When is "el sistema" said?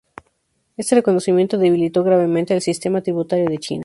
2.55-3.03